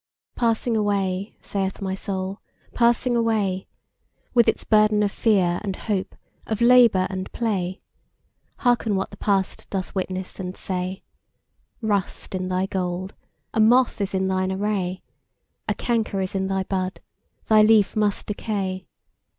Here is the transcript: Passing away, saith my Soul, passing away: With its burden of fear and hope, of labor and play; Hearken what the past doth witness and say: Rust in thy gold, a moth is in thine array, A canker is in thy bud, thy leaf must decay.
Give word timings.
Passing 0.35 0.75
away, 0.75 1.35
saith 1.43 1.79
my 1.79 1.93
Soul, 1.93 2.39
passing 2.73 3.15
away: 3.15 3.67
With 4.33 4.47
its 4.47 4.63
burden 4.63 5.03
of 5.03 5.11
fear 5.11 5.59
and 5.63 5.75
hope, 5.75 6.15
of 6.47 6.59
labor 6.59 7.05
and 7.11 7.31
play; 7.33 7.81
Hearken 8.57 8.95
what 8.95 9.11
the 9.11 9.17
past 9.17 9.69
doth 9.69 9.93
witness 9.93 10.39
and 10.39 10.57
say: 10.57 11.03
Rust 11.83 12.33
in 12.33 12.47
thy 12.47 12.65
gold, 12.65 13.13
a 13.53 13.59
moth 13.59 14.01
is 14.01 14.15
in 14.15 14.27
thine 14.27 14.51
array, 14.51 15.03
A 15.67 15.75
canker 15.75 16.19
is 16.19 16.33
in 16.33 16.47
thy 16.47 16.63
bud, 16.63 16.99
thy 17.47 17.61
leaf 17.61 17.95
must 17.95 18.25
decay. 18.25 18.87